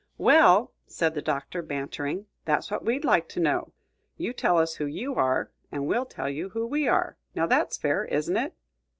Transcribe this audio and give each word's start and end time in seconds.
"Well," 0.17 0.73
said 0.87 1.13
the 1.13 1.21
Doctor, 1.21 1.61
bantering, 1.61 2.25
"that's 2.45 2.71
what 2.71 2.83
we'd 2.83 3.05
like 3.05 3.29
to 3.29 3.39
know. 3.39 3.71
You 4.17 4.33
tell 4.33 4.57
us 4.57 4.77
who 4.77 4.87
you 4.87 5.13
are, 5.13 5.51
and 5.71 5.85
we'll 5.85 6.07
tell 6.07 6.27
you 6.27 6.49
who 6.49 6.65
we 6.65 6.87
are. 6.87 7.17
Now 7.35 7.45
that's 7.45 7.77
fair, 7.77 8.05
isn't 8.05 8.35
it?" 8.35 8.55